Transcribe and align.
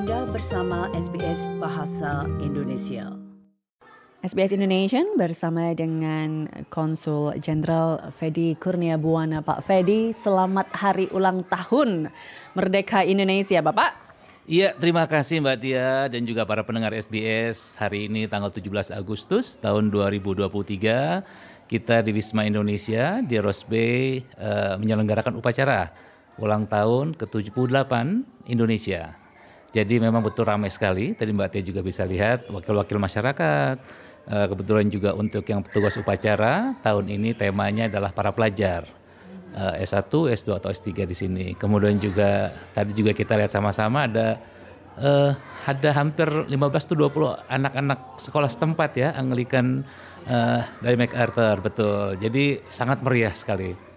Anda 0.00 0.24
bersama 0.32 0.88
SBS 0.96 1.44
Bahasa 1.60 2.24
Indonesia. 2.40 3.12
SBS 4.24 4.56
Indonesia 4.56 5.04
bersama 5.12 5.76
dengan 5.76 6.48
Konsul 6.72 7.36
Jenderal 7.36 8.08
Fedi 8.16 8.56
Kurnia 8.56 8.96
Buana. 8.96 9.44
Pak 9.44 9.60
Fedi, 9.60 10.16
selamat 10.16 10.72
hari 10.72 11.12
ulang 11.12 11.44
tahun 11.44 12.08
Merdeka 12.56 13.04
Indonesia, 13.04 13.60
Bapak. 13.60 13.92
Iya, 14.48 14.72
terima 14.72 15.04
kasih 15.04 15.44
Mbak 15.44 15.56
Tia 15.60 16.08
dan 16.08 16.24
juga 16.24 16.48
para 16.48 16.64
pendengar 16.64 16.96
SBS. 16.96 17.76
Hari 17.76 18.08
ini 18.08 18.24
tanggal 18.24 18.48
17 18.48 18.96
Agustus 18.96 19.60
tahun 19.60 19.92
2023, 19.92 21.68
kita 21.68 22.00
di 22.00 22.10
Wisma 22.16 22.48
Indonesia 22.48 23.20
di 23.20 23.36
Rose 23.36 23.68
Bay 23.68 24.24
uh, 24.40 24.80
menyelenggarakan 24.80 25.36
upacara 25.36 25.92
ulang 26.40 26.64
tahun 26.64 27.20
ke-78 27.20 27.92
Indonesia. 28.48 29.19
Jadi 29.70 30.02
memang 30.02 30.22
betul 30.22 30.50
ramai 30.50 30.70
sekali. 30.70 31.14
Tadi 31.14 31.30
Mbak 31.30 31.48
Tia 31.54 31.62
juga 31.62 31.80
bisa 31.80 32.02
lihat 32.02 32.50
wakil-wakil 32.50 32.98
masyarakat. 32.98 33.76
Uh, 34.30 34.46
kebetulan 34.46 34.86
juga 34.92 35.16
untuk 35.16 35.42
yang 35.48 35.64
petugas 35.64 35.96
upacara 35.96 36.76
tahun 36.84 37.08
ini 37.08 37.34
temanya 37.34 37.88
adalah 37.88 38.12
para 38.12 38.30
pelajar 38.30 38.86
uh, 39.56 39.74
S1, 39.80 40.06
S2 40.10 40.48
atau 40.60 40.68
S3 40.70 41.06
di 41.06 41.16
sini. 41.16 41.46
Kemudian 41.54 41.98
juga 41.98 42.52
tadi 42.74 42.94
juga 42.94 43.16
kita 43.16 43.38
lihat 43.38 43.50
sama-sama 43.50 44.06
ada 44.06 44.38
uh, 45.00 45.32
ada 45.66 45.90
hampir 45.94 46.28
15 46.28 46.50
tuh 46.90 46.96
20 46.98 47.48
anak-anak 47.48 48.20
sekolah 48.20 48.50
setempat 48.50 48.90
ya 48.98 49.08
Anglikan 49.16 49.82
uh, 50.26 50.60
dari 50.82 50.96
MacArthur 50.98 51.56
betul. 51.64 52.18
Jadi 52.20 52.62
sangat 52.70 53.02
meriah 53.02 53.34
sekali. 53.34 53.89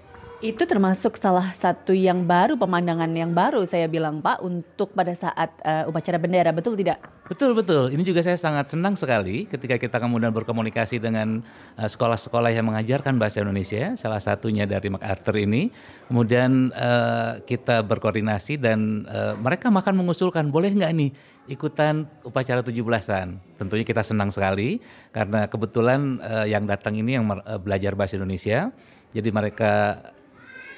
Itu 0.43 0.67
termasuk 0.67 1.15
salah 1.15 1.55
satu 1.55 1.95
yang 1.95 2.27
baru, 2.27 2.59
pemandangan 2.59 3.07
yang 3.15 3.31
baru 3.31 3.63
saya 3.63 3.87
bilang 3.87 4.19
Pak 4.19 4.43
untuk 4.43 4.91
pada 4.91 5.15
saat 5.15 5.55
uh, 5.63 5.87
upacara 5.87 6.19
bendera, 6.19 6.51
betul 6.51 6.75
tidak? 6.75 6.99
Betul, 7.31 7.55
betul. 7.55 7.95
Ini 7.95 8.03
juga 8.03 8.19
saya 8.19 8.35
sangat 8.35 8.67
senang 8.67 8.99
sekali 8.99 9.47
ketika 9.47 9.79
kita 9.79 10.03
kemudian 10.03 10.35
berkomunikasi 10.35 10.99
dengan 10.99 11.39
uh, 11.79 11.87
sekolah-sekolah 11.87 12.51
yang 12.51 12.67
mengajarkan 12.67 13.15
bahasa 13.15 13.39
Indonesia, 13.39 13.95
salah 13.95 14.19
satunya 14.19 14.67
dari 14.67 14.91
MacArthur 14.91 15.39
ini. 15.39 15.71
Kemudian 16.11 16.75
uh, 16.75 17.39
kita 17.47 17.79
berkoordinasi 17.79 18.59
dan 18.59 19.07
uh, 19.07 19.39
mereka 19.39 19.71
makan 19.71 19.95
mengusulkan, 19.95 20.51
boleh 20.51 20.75
nggak 20.75 20.91
nih 20.91 21.15
ikutan 21.47 22.03
upacara 22.27 22.59
17-an. 22.59 23.39
Tentunya 23.55 23.87
kita 23.87 24.03
senang 24.03 24.27
sekali 24.27 24.83
karena 25.15 25.47
kebetulan 25.47 26.19
uh, 26.19 26.43
yang 26.43 26.67
datang 26.67 26.99
ini 26.99 27.15
yang 27.15 27.31
uh, 27.31 27.55
belajar 27.63 27.95
bahasa 27.95 28.19
Indonesia. 28.19 28.75
Jadi 29.13 29.29
mereka 29.29 30.01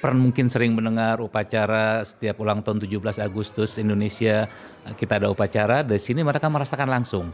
pernah 0.06 0.22
mungkin 0.22 0.46
sering 0.46 0.78
mendengar 0.78 1.18
upacara 1.18 2.06
setiap 2.06 2.38
ulang 2.38 2.62
tahun 2.62 2.78
17 2.78 3.26
Agustus 3.26 3.82
Indonesia 3.82 4.46
kita 4.94 5.18
ada 5.18 5.34
upacara 5.34 5.82
dari 5.82 5.98
sini 5.98 6.22
mereka 6.22 6.46
merasakan 6.46 6.94
langsung 6.94 7.34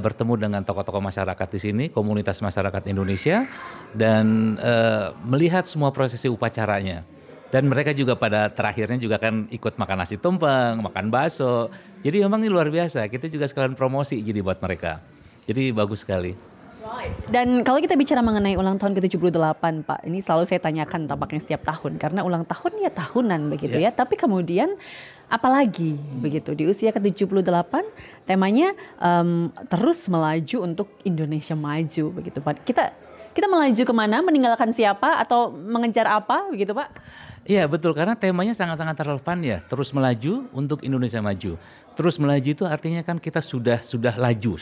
bertemu 0.00 0.48
dengan 0.48 0.60
tokoh-tokoh 0.64 1.00
masyarakat 1.00 1.48
di 1.56 1.60
sini, 1.60 1.84
komunitas 1.88 2.40
masyarakat 2.44 2.84
Indonesia 2.88 3.48
dan 3.96 4.56
uh, 4.60 5.16
melihat 5.24 5.64
semua 5.64 5.88
prosesi 5.88 6.28
upacaranya. 6.28 7.04
Dan 7.48 7.70
mereka 7.72 7.96
juga 7.96 8.12
pada 8.18 8.52
terakhirnya 8.52 8.98
juga 9.00 9.16
kan 9.16 9.48
ikut 9.48 9.78
makan 9.78 9.96
nasi 10.04 10.20
tumpeng, 10.20 10.84
makan 10.84 11.08
bakso. 11.08 11.72
Jadi 12.04 12.20
memang 12.26 12.44
ini 12.44 12.50
luar 12.52 12.68
biasa. 12.68 13.08
Kita 13.08 13.30
juga 13.30 13.48
sekalian 13.48 13.72
promosi 13.78 14.20
jadi 14.20 14.42
buat 14.42 14.60
mereka. 14.60 15.00
Jadi 15.48 15.70
bagus 15.72 16.04
sekali. 16.04 16.53
Dan 17.28 17.66
kalau 17.66 17.78
kita 17.80 17.94
bicara 17.98 18.20
mengenai 18.20 18.54
ulang 18.54 18.78
tahun 18.78 18.94
ke-78 18.98 19.62
Pak, 19.84 20.00
ini 20.06 20.18
selalu 20.20 20.44
saya 20.46 20.60
tanyakan 20.62 21.06
tampaknya 21.08 21.40
setiap 21.42 21.62
tahun 21.66 21.98
karena 21.98 22.20
ulang 22.22 22.44
tahun 22.46 22.78
ya 22.80 22.90
tahunan 22.92 23.50
begitu 23.50 23.76
yeah. 23.80 23.92
ya. 23.92 23.96
Tapi 23.96 24.14
kemudian 24.14 24.74
apalagi 25.28 25.96
hmm. 25.96 26.20
begitu 26.20 26.52
di 26.52 26.68
usia 26.68 26.92
ke-78 26.92 27.72
temanya 28.28 28.76
um, 29.00 29.48
terus 29.66 30.04
melaju 30.06 30.56
untuk 30.62 30.88
Indonesia 31.02 31.56
maju 31.56 32.04
begitu 32.22 32.38
Pak. 32.38 32.62
Kita 32.62 32.92
kita 33.34 33.50
melaju 33.50 33.82
ke 33.82 33.94
mana, 33.94 34.22
meninggalkan 34.22 34.70
siapa 34.70 35.18
atau 35.18 35.50
mengejar 35.50 36.06
apa 36.06 36.48
begitu 36.48 36.70
Pak? 36.70 36.88
Iya 37.44 37.68
betul 37.68 37.92
karena 37.92 38.16
temanya 38.16 38.56
sangat-sangat 38.56 39.04
relevan 39.04 39.44
ya 39.44 39.60
terus 39.68 39.92
melaju 39.92 40.48
untuk 40.56 40.80
Indonesia 40.80 41.20
maju. 41.20 41.60
Terus 41.92 42.16
melaju 42.16 42.48
itu 42.48 42.64
artinya 42.64 43.04
kan 43.04 43.20
kita 43.20 43.44
sudah 43.44 43.84
sudah 43.84 44.16
laju 44.16 44.56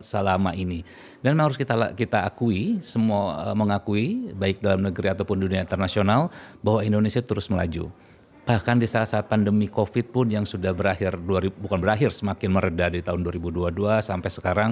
selama 0.00 0.56
ini 0.56 0.80
dan 1.20 1.36
harus 1.36 1.60
kita 1.60 1.92
kita 1.92 2.24
akui 2.24 2.80
semua 2.80 3.52
eh, 3.52 3.56
mengakui 3.58 4.32
baik 4.32 4.64
dalam 4.64 4.80
negeri 4.80 5.12
ataupun 5.12 5.44
dunia 5.44 5.60
internasional 5.60 6.32
bahwa 6.64 6.80
Indonesia 6.80 7.20
terus 7.20 7.52
melaju. 7.52 7.92
Bahkan 8.42 8.82
di 8.82 8.90
saat-saat 8.90 9.30
pandemi 9.30 9.70
COVID 9.70 10.10
pun 10.10 10.26
yang 10.26 10.42
sudah 10.42 10.74
berakhir, 10.74 11.14
bukan 11.54 11.78
berakhir, 11.78 12.10
semakin 12.10 12.50
mereda 12.50 12.90
di 12.90 12.98
tahun 12.98 13.22
2022 13.22 14.02
sampai 14.02 14.30
sekarang 14.34 14.70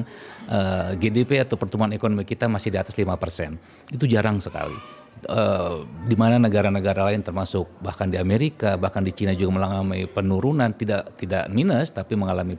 eh, 0.50 0.98
GDP 0.98 1.46
atau 1.46 1.54
pertumbuhan 1.54 1.94
ekonomi 1.94 2.26
kita 2.26 2.50
masih 2.50 2.74
di 2.74 2.78
atas 2.82 2.98
5 2.98 3.14
persen. 3.14 3.54
Itu 3.86 4.10
jarang 4.10 4.42
sekali 4.42 4.99
uh, 5.28 5.84
di 6.06 6.16
mana 6.16 6.40
negara-negara 6.40 7.12
lain 7.12 7.20
termasuk 7.20 7.68
bahkan 7.84 8.08
di 8.08 8.16
Amerika 8.16 8.80
bahkan 8.80 9.04
di 9.04 9.12
Cina 9.12 9.36
juga 9.36 9.60
mengalami 9.60 10.08
penurunan 10.08 10.70
tidak 10.72 11.18
tidak 11.20 11.50
minus 11.52 11.92
tapi 11.92 12.16
mengalami 12.16 12.56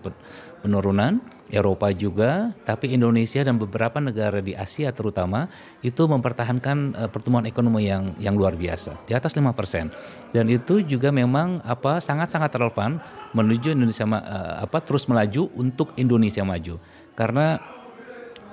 penurunan. 0.62 1.22
Eropa 1.52 1.92
juga 1.92 2.56
tapi 2.64 2.96
Indonesia 2.96 3.44
dan 3.44 3.60
beberapa 3.60 4.00
negara 4.00 4.40
di 4.40 4.56
Asia 4.56 4.88
terutama 4.96 5.52
itu 5.84 6.08
mempertahankan 6.08 6.78
uh, 6.96 7.10
pertumbuhan 7.12 7.44
ekonomi 7.44 7.92
yang 7.92 8.16
yang 8.24 8.40
luar 8.40 8.56
biasa 8.56 9.04
di 9.04 9.12
atas 9.12 9.36
5% 9.36 10.32
dan 10.32 10.46
itu 10.48 10.80
juga 10.80 11.12
memang 11.12 11.60
apa 11.68 12.00
sangat-sangat 12.00 12.56
relevan 12.56 13.04
menuju 13.36 13.76
Indonesia 13.76 14.08
uh, 14.08 14.64
apa 14.64 14.80
terus 14.80 15.12
melaju 15.12 15.52
untuk 15.60 15.92
Indonesia 16.00 16.48
maju. 16.48 16.80
Karena 17.20 17.60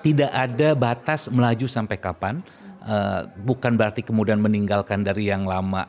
tidak 0.02 0.30
ada 0.34 0.74
batas 0.74 1.30
melaju 1.30 1.66
sampai 1.70 1.98
kapan 2.02 2.42
uh, 2.84 3.26
bukan 3.42 3.74
berarti 3.78 4.04
kemudian 4.04 4.38
meninggalkan 4.42 5.02
dari 5.02 5.30
yang 5.30 5.48
lama 5.48 5.86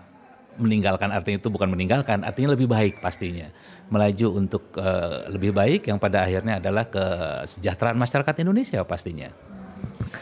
meninggalkan 0.59 1.15
artinya 1.15 1.39
itu 1.39 1.49
bukan 1.49 1.71
meninggalkan 1.71 2.19
artinya 2.27 2.51
lebih 2.51 2.67
baik 2.67 2.99
pastinya 2.99 3.47
melaju 3.89 4.27
untuk 4.37 4.69
uh, 4.77 5.25
lebih 5.33 5.51
baik 5.51 5.89
yang 5.89 5.97
pada 5.97 6.23
akhirnya 6.23 6.61
adalah 6.61 6.85
kesejahteraan 6.87 7.97
masyarakat 7.97 8.35
Indonesia 8.45 8.79
pastinya. 8.85 9.33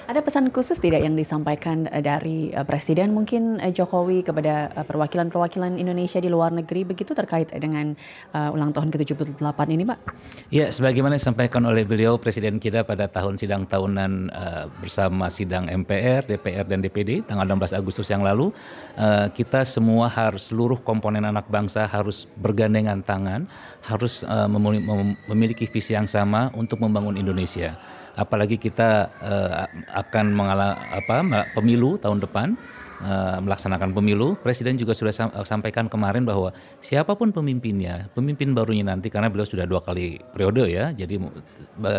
Ada 0.07 0.23
pesan 0.23 0.56
khusus 0.56 0.79
tidak 0.79 1.03
yang 1.03 1.19
disampaikan 1.19 1.84
eh, 1.91 2.00
dari 2.00 2.47
eh, 2.56 2.63
Presiden 2.63 3.12
mungkin 3.12 3.59
eh, 3.59 3.75
Jokowi 3.75 4.23
kepada 4.23 4.72
perwakilan-perwakilan 4.88 5.75
Indonesia 5.75 6.23
di 6.23 6.31
luar 6.31 6.56
negeri 6.56 6.88
begitu 6.88 7.12
terkait 7.12 7.51
dengan 7.51 7.91
uh, 8.31 8.56
ulang 8.56 8.72
tahun 8.72 8.88
ke-78 8.88 9.59
ini, 9.68 9.84
Pak? 9.84 10.00
Ya, 10.47 10.72
sebagaimana 10.72 11.19
disampaikan 11.19 11.59
oleh 11.68 11.84
beliau 11.84 12.16
Presiden 12.16 12.56
kita 12.56 12.88
pada 12.88 13.12
tahun 13.12 13.35
sidang 13.35 13.68
tahunan 13.68 14.31
uh, 14.31 14.72
bersama 14.79 15.28
sidang 15.28 15.68
MPR, 15.68 16.24
DPR 16.24 16.63
dan 16.63 16.79
DPD 16.79 17.28
tanggal 17.28 17.44
16 17.44 17.75
Agustus 17.75 18.07
yang 18.07 18.24
lalu, 18.24 18.56
uh, 18.95 19.28
kita 19.35 19.68
semua 19.68 20.07
harus 20.07 20.47
seluruh 20.47 20.79
komponen 20.88 21.28
anak 21.28 21.51
bangsa 21.51 21.84
harus 21.84 22.31
bergandengan 22.39 23.03
tangan, 23.03 23.44
harus 23.84 24.24
uh, 24.24 24.47
memiliki 25.28 25.68
visi 25.68 26.00
yang 26.00 26.07
sama 26.07 26.47
untuk 26.56 26.79
membangun 26.79 27.19
Indonesia 27.19 27.75
apalagi 28.17 28.57
kita 28.57 29.13
uh, 29.22 29.69
akan 29.94 30.33
mengalami 30.33 30.75
apa 30.91 31.16
pemilu 31.53 32.01
tahun 32.01 32.17
depan 32.19 32.57
uh, 33.05 33.38
melaksanakan 33.39 33.94
pemilu 33.94 34.33
presiden 34.41 34.75
juga 34.75 34.97
sudah 34.97 35.13
sampaikan 35.45 35.85
kemarin 35.85 36.25
bahwa 36.25 36.50
siapa 36.81 37.13
pun 37.13 37.29
pemimpinnya 37.29 38.09
pemimpin 38.17 38.57
barunya 38.57 38.89
nanti 38.89 39.13
karena 39.13 39.29
beliau 39.29 39.45
sudah 39.45 39.69
dua 39.69 39.85
kali 39.85 40.17
periode 40.33 40.66
ya 40.66 40.89
jadi 40.91 41.22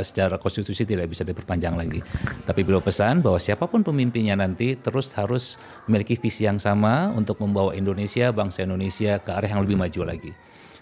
secara 0.02 0.36
konstitusi 0.42 0.82
tidak 0.82 1.10
bisa 1.10 1.22
diperpanjang 1.22 1.78
lagi. 1.78 2.02
Tapi 2.44 2.60
beliau 2.66 2.82
pesan 2.82 3.22
bahwa 3.22 3.38
siapa 3.38 3.70
pun 3.70 3.86
pemimpinnya 3.86 4.34
nanti 4.34 4.74
terus 4.74 5.14
harus 5.14 5.56
memiliki 5.86 6.18
visi 6.18 6.44
yang 6.44 6.58
sama 6.58 7.14
untuk 7.14 7.38
membawa 7.38 7.72
Indonesia 7.78 8.34
bangsa 8.34 8.66
Indonesia 8.66 9.22
ke 9.22 9.30
arah 9.30 9.48
yang 9.48 9.62
lebih 9.62 9.78
maju 9.78 10.02
lagi. 10.14 10.32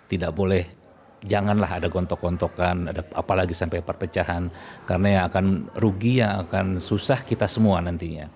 Tidak 0.06 0.32
boleh 0.32 0.85
janganlah 1.24 1.80
ada 1.80 1.88
gontok-gontokan, 1.88 2.92
ada 2.92 3.02
apalagi 3.16 3.56
sampai 3.56 3.80
perpecahan 3.80 4.52
karena 4.84 5.08
yang 5.08 5.24
akan 5.30 5.46
rugi 5.78 6.20
yang 6.20 6.44
akan 6.44 6.82
susah 6.82 7.24
kita 7.24 7.48
semua 7.48 7.80
nantinya. 7.80 8.28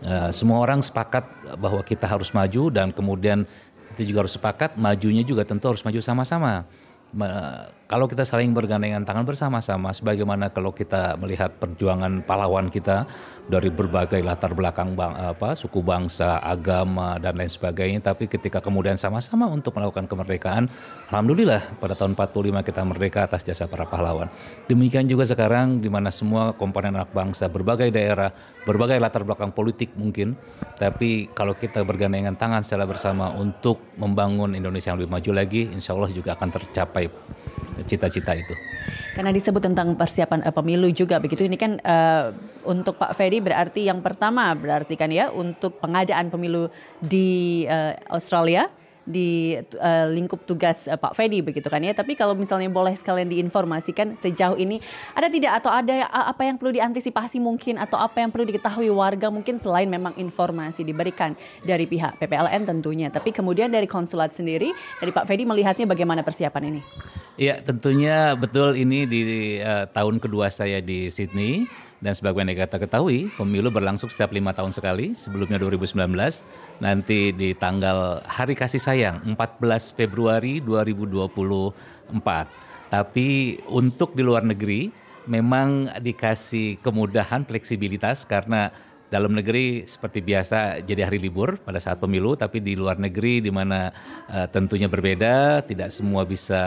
Uh, 0.00 0.32
semua 0.32 0.64
orang 0.64 0.80
sepakat 0.80 1.28
bahwa 1.60 1.84
kita 1.84 2.08
harus 2.08 2.32
maju 2.32 2.72
dan 2.72 2.88
kemudian 2.88 3.44
kita 3.92 4.02
juga 4.08 4.24
harus 4.24 4.32
sepakat 4.32 4.80
majunya 4.80 5.20
juga 5.20 5.44
tentu 5.44 5.68
harus 5.68 5.84
maju 5.84 6.00
sama-sama 6.00 6.64
kalau 7.90 8.06
kita 8.06 8.22
saling 8.22 8.54
bergandengan 8.54 9.02
tangan 9.02 9.26
bersama-sama, 9.26 9.90
sebagaimana 9.90 10.54
kalau 10.54 10.70
kita 10.70 11.18
melihat 11.18 11.50
perjuangan 11.58 12.22
pahlawan 12.22 12.70
kita 12.70 13.02
dari 13.50 13.66
berbagai 13.66 14.22
latar 14.22 14.54
belakang 14.54 14.94
bang, 14.94 15.10
apa, 15.18 15.58
suku 15.58 15.82
bangsa, 15.82 16.38
agama 16.38 17.18
dan 17.18 17.34
lain 17.34 17.50
sebagainya, 17.50 17.98
tapi 17.98 18.30
ketika 18.30 18.62
kemudian 18.62 18.94
sama-sama 18.94 19.50
untuk 19.50 19.74
melakukan 19.74 20.06
kemerdekaan, 20.06 20.70
alhamdulillah 21.10 21.82
pada 21.82 21.98
tahun 21.98 22.14
45 22.14 22.62
kita 22.62 22.80
merdeka 22.86 23.26
atas 23.26 23.42
jasa 23.42 23.66
para 23.66 23.90
pahlawan. 23.90 24.30
Demikian 24.70 25.10
juga 25.10 25.26
sekarang 25.26 25.82
di 25.82 25.90
mana 25.90 26.14
semua 26.14 26.54
komponen 26.54 26.94
anak 26.94 27.10
bangsa 27.10 27.50
berbagai 27.50 27.90
daerah, 27.90 28.30
berbagai 28.70 29.02
latar 29.02 29.26
belakang 29.26 29.50
politik 29.50 29.98
mungkin, 29.98 30.38
tapi 30.78 31.26
kalau 31.34 31.58
kita 31.58 31.82
bergandengan 31.82 32.38
tangan 32.38 32.62
secara 32.62 32.86
bersama 32.86 33.34
untuk 33.34 33.82
membangun 33.98 34.54
Indonesia 34.54 34.94
yang 34.94 35.02
lebih 35.02 35.10
maju 35.10 35.30
lagi, 35.34 35.66
insya 35.74 35.98
Allah 35.98 36.14
juga 36.14 36.38
akan 36.38 36.48
tercapai 36.54 37.10
cita-cita 37.86 38.32
itu. 38.36 38.54
Karena 39.14 39.34
disebut 39.34 39.62
tentang 39.62 39.94
persiapan 39.98 40.46
uh, 40.46 40.54
pemilu 40.54 40.88
juga 40.94 41.18
begitu. 41.18 41.46
Ini 41.46 41.56
kan 41.58 41.72
uh, 41.82 42.34
untuk 42.66 42.96
Pak 43.00 43.16
Ferry 43.16 43.42
berarti 43.42 43.86
yang 43.88 44.04
pertama 44.04 44.52
berarti 44.54 44.94
kan 44.94 45.10
ya 45.10 45.32
untuk 45.32 45.78
pengadaan 45.82 46.30
pemilu 46.30 46.68
di 47.00 47.64
uh, 47.66 47.96
Australia 48.12 48.68
di 49.10 49.56
uh, 49.58 50.06
lingkup 50.06 50.44
tugas 50.44 50.86
uh, 50.86 50.94
Pak 50.94 51.16
Fedi 51.16 51.42
begitu 51.42 51.66
kan 51.66 51.82
ya. 51.82 51.90
Tapi 51.96 52.14
kalau 52.14 52.38
misalnya 52.38 52.70
boleh 52.70 52.94
sekalian 52.94 53.26
diinformasikan 53.26 54.14
sejauh 54.20 54.56
ini 54.60 54.78
ada 55.16 55.26
tidak 55.26 55.58
atau 55.64 55.74
ada 55.74 56.06
apa 56.06 56.46
yang 56.46 56.56
perlu 56.60 56.70
diantisipasi 56.76 57.42
mungkin 57.42 57.80
atau 57.80 57.98
apa 57.98 58.22
yang 58.22 58.30
perlu 58.30 58.46
diketahui 58.46 58.88
warga 58.92 59.32
mungkin 59.32 59.58
selain 59.58 59.90
memang 59.90 60.14
informasi 60.14 60.86
diberikan 60.86 61.34
dari 61.66 61.90
pihak 61.90 62.20
PPLN 62.22 62.68
tentunya. 62.68 63.08
Tapi 63.10 63.34
kemudian 63.34 63.72
dari 63.72 63.90
konsulat 63.90 64.30
sendiri 64.30 64.70
dari 65.02 65.10
Pak 65.10 65.26
Fedi 65.26 65.42
melihatnya 65.42 65.90
bagaimana 65.90 66.22
persiapan 66.22 66.62
ini? 66.70 66.82
Iya 67.38 67.62
tentunya 67.62 68.34
betul 68.34 68.74
ini 68.74 69.06
di 69.06 69.20
uh, 69.62 69.86
tahun 69.90 70.18
kedua 70.18 70.50
saya 70.50 70.82
di 70.82 71.10
Sydney 71.12 71.70
dan 72.00 72.16
sebagaimana 72.16 72.56
kita 72.56 72.80
ketahui, 72.80 73.28
pemilu 73.36 73.68
berlangsung 73.68 74.08
setiap 74.08 74.32
lima 74.32 74.56
tahun 74.56 74.72
sekali. 74.72 75.12
Sebelumnya 75.20 75.60
2019, 75.60 76.00
nanti 76.80 77.28
di 77.36 77.52
tanggal 77.52 78.24
Hari 78.24 78.56
Kasih 78.56 78.80
Sayang 78.80 79.20
14 79.36 79.92
Februari 79.92 80.64
2024. 80.64 81.76
Tapi 82.88 83.60
untuk 83.68 84.16
di 84.16 84.22
luar 84.24 84.48
negeri 84.48 84.88
memang 85.28 85.92
dikasih 86.00 86.80
kemudahan 86.80 87.44
fleksibilitas 87.44 88.24
karena 88.24 88.72
dalam 89.10 89.34
negeri 89.34 89.84
seperti 89.84 90.22
biasa 90.22 90.86
jadi 90.86 91.10
hari 91.10 91.18
libur 91.18 91.58
pada 91.58 91.82
saat 91.82 91.98
pemilu, 91.98 92.38
tapi 92.38 92.62
di 92.62 92.78
luar 92.78 92.96
negeri 92.96 93.42
di 93.42 93.50
mana 93.50 93.90
uh, 94.30 94.46
tentunya 94.46 94.86
berbeda, 94.86 95.66
tidak 95.66 95.90
semua 95.90 96.22
bisa 96.22 96.62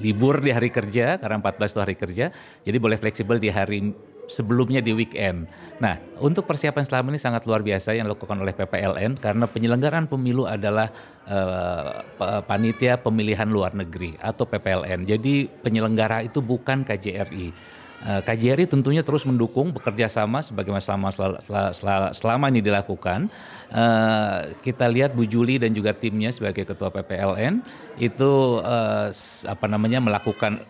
libur 0.00 0.40
di 0.40 0.50
hari 0.50 0.72
kerja 0.72 1.20
karena 1.20 1.36
14 1.38 1.76
itu 1.76 1.80
hari 1.84 1.96
kerja, 2.00 2.26
jadi 2.64 2.76
boleh 2.80 2.96
fleksibel 2.96 3.36
di 3.36 3.52
hari 3.52 3.92
sebelumnya 4.26 4.82
di 4.82 4.90
weekend. 4.90 5.46
Nah, 5.78 5.98
untuk 6.18 6.46
persiapan 6.46 6.82
selama 6.82 7.14
ini 7.14 7.20
sangat 7.22 7.46
luar 7.46 7.62
biasa 7.62 7.94
yang 7.94 8.10
dilakukan 8.10 8.42
oleh 8.42 8.54
PPLN 8.54 9.18
karena 9.22 9.46
penyelenggaraan 9.46 10.10
pemilu 10.10 10.44
adalah 10.48 10.90
uh, 11.30 12.42
panitia 12.42 12.98
pemilihan 12.98 13.46
luar 13.46 13.72
negeri 13.76 14.18
atau 14.18 14.44
PPLN. 14.44 15.06
Jadi 15.06 15.46
penyelenggara 15.62 16.26
itu 16.26 16.42
bukan 16.42 16.82
KJRI. 16.82 17.76
Eh, 18.04 18.20
KJRI 18.22 18.68
tentunya 18.68 19.00
terus 19.00 19.24
mendukung 19.24 19.72
bekerja 19.72 20.06
sama 20.12 20.44
sebagaimana 20.44 20.84
selama 20.84 21.08
selama, 21.72 22.12
selama 22.12 22.44
ini 22.52 22.60
dilakukan. 22.60 23.32
Uh, 23.66 24.54
kita 24.62 24.86
lihat 24.86 25.10
Bu 25.10 25.26
Juli 25.26 25.58
dan 25.58 25.74
juga 25.74 25.90
timnya 25.90 26.30
sebagai 26.30 26.62
ketua 26.62 26.86
PPLN 26.86 27.66
itu 27.98 28.62
uh, 28.62 29.10
apa 29.48 29.66
namanya 29.66 29.98
melakukan 29.98 30.62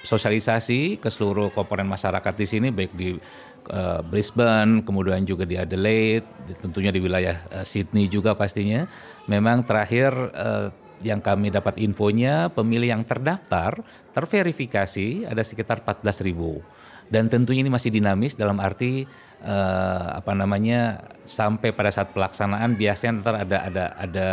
sosialisasi 0.00 0.96
ke 0.96 1.12
seluruh 1.12 1.52
komponen 1.52 1.84
masyarakat 1.84 2.32
di 2.40 2.46
sini 2.48 2.72
baik 2.72 2.96
di 2.96 3.12
Brisbane 4.08 4.80
kemudian 4.80 5.28
juga 5.28 5.44
di 5.44 5.60
Adelaide 5.60 6.24
tentunya 6.64 6.88
di 6.88 7.04
wilayah 7.04 7.36
Sydney 7.68 8.08
juga 8.08 8.32
pastinya 8.32 8.88
memang 9.28 9.60
terakhir 9.68 10.16
yang 11.04 11.20
kami 11.20 11.52
dapat 11.52 11.76
infonya 11.78 12.48
pemilih 12.50 12.96
yang 12.96 13.04
terdaftar 13.04 13.84
terverifikasi 14.16 15.28
ada 15.28 15.44
sekitar 15.44 15.84
14 15.84 16.26
ribu 16.26 16.64
dan 17.12 17.28
tentunya 17.28 17.60
ini 17.60 17.72
masih 17.72 17.92
dinamis 17.92 18.32
dalam 18.34 18.56
arti 18.60 19.04
uh, 19.44 20.16
apa 20.16 20.32
namanya 20.32 21.04
sampai 21.24 21.72
pada 21.76 21.92
saat 21.92 22.16
pelaksanaan 22.16 22.76
biasanya 22.80 23.12
ntar 23.20 23.34
ada 23.44 23.58
ada 23.68 23.84
ada 24.00 24.28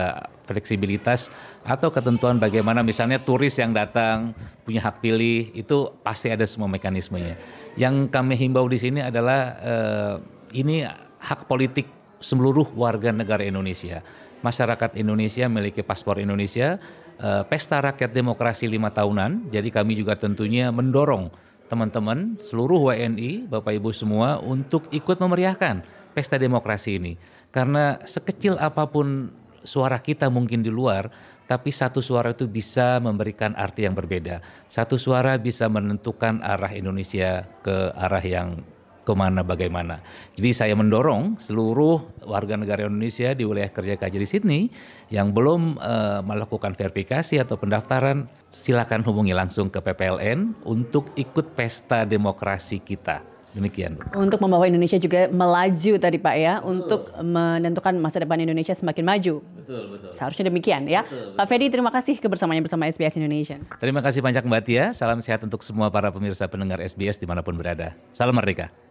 fleksibilitas 0.47 1.31
atau 1.63 1.91
ketentuan 1.91 2.39
bagaimana 2.39 2.83
misalnya 2.83 3.19
turis 3.23 3.55
yang 3.59 3.71
datang 3.71 4.35
punya 4.63 4.83
hak 4.83 4.99
pilih 5.03 5.51
itu 5.55 5.91
pasti 6.03 6.31
ada 6.31 6.43
semua 6.47 6.67
mekanismenya. 6.71 7.35
Yang 7.79 8.11
kami 8.11 8.35
himbau 8.35 8.67
di 8.67 8.79
sini 8.79 8.99
adalah 8.99 9.55
uh, 9.59 10.15
ini 10.51 10.83
hak 11.21 11.47
politik 11.47 11.87
seluruh 12.21 12.71
warga 12.75 13.11
negara 13.11 13.43
Indonesia. 13.43 14.03
Masyarakat 14.41 14.97
Indonesia 14.97 15.45
memiliki 15.45 15.85
paspor 15.85 16.17
Indonesia, 16.17 16.81
uh, 17.21 17.45
pesta 17.45 17.77
rakyat 17.81 18.09
demokrasi 18.09 18.65
lima 18.65 18.89
tahunan. 18.89 19.53
Jadi 19.53 19.69
kami 19.69 19.93
juga 19.97 20.17
tentunya 20.17 20.73
mendorong 20.73 21.29
teman-teman 21.71 22.35
seluruh 22.35 22.91
WNI, 22.91 23.47
Bapak 23.47 23.71
Ibu 23.77 23.95
semua 23.95 24.41
untuk 24.43 24.91
ikut 24.91 25.15
memeriahkan 25.15 25.85
pesta 26.11 26.35
demokrasi 26.35 26.99
ini. 26.99 27.13
Karena 27.47 28.01
sekecil 28.03 28.59
apa 28.59 28.83
pun 28.91 29.31
suara 29.63 30.01
kita 30.01 30.27
mungkin 30.27 30.65
di 30.65 30.73
luar, 30.73 31.07
tapi 31.47 31.71
satu 31.71 31.99
suara 31.99 32.35
itu 32.35 32.47
bisa 32.47 32.99
memberikan 32.99 33.55
arti 33.55 33.83
yang 33.87 33.95
berbeda. 33.95 34.39
Satu 34.67 34.95
suara 34.95 35.35
bisa 35.39 35.67
menentukan 35.71 36.39
arah 36.43 36.71
Indonesia 36.75 37.47
ke 37.63 37.91
arah 37.95 38.23
yang 38.23 38.63
ke 39.01 39.13
mana 39.17 39.41
bagaimana. 39.41 39.99
Jadi 40.37 40.49
saya 40.53 40.73
mendorong 40.77 41.41
seluruh 41.41 42.21
warga 42.25 42.53
negara 42.57 42.85
Indonesia 42.85 43.33
di 43.33 43.43
wilayah 43.43 43.73
kerja 43.73 43.97
KJ 43.97 44.15
di 44.17 44.27
Sydney 44.29 44.61
yang 45.09 45.33
belum 45.33 45.81
uh, 45.81 46.21
melakukan 46.21 46.77
verifikasi 46.77 47.41
atau 47.41 47.57
pendaftaran 47.57 48.29
silakan 48.53 49.01
hubungi 49.01 49.33
langsung 49.33 49.73
ke 49.73 49.81
PPLN 49.81 50.65
untuk 50.69 51.09
ikut 51.17 51.57
pesta 51.57 52.05
demokrasi 52.05 52.77
kita. 52.79 53.31
Demikian. 53.51 53.99
Untuk 54.15 54.39
membawa 54.39 54.63
Indonesia 54.63 54.95
juga 54.95 55.27
melaju 55.27 55.93
tadi 55.99 56.15
Pak 56.15 56.35
ya, 56.39 56.63
betul. 56.63 56.71
untuk 56.71 57.01
menentukan 57.19 57.93
masa 57.99 58.23
depan 58.23 58.39
Indonesia 58.39 58.71
semakin 58.71 59.03
maju. 59.03 59.43
Betul, 59.43 59.83
betul. 59.91 60.11
Seharusnya 60.15 60.47
demikian 60.47 60.87
ya. 60.87 61.03
Betul, 61.03 61.35
betul. 61.35 61.35
Pak 61.35 61.45
Fedi 61.51 61.65
terima 61.67 61.91
kasih 61.91 62.15
kebersamaannya 62.15 62.63
bersama 62.63 62.87
SBS 62.87 63.19
Indonesia. 63.19 63.59
Terima 63.83 63.99
kasih 63.99 64.23
banyak 64.23 64.43
Mbak 64.47 64.63
Tia. 64.63 64.85
Salam 64.95 65.19
sehat 65.19 65.43
untuk 65.43 65.59
semua 65.67 65.91
para 65.91 66.07
pemirsa 66.15 66.47
pendengar 66.47 66.79
SBS 66.79 67.19
di 67.19 67.27
mana 67.27 67.43
pun 67.43 67.59
berada. 67.59 67.91
Salam 68.15 68.39
merdeka. 68.39 68.90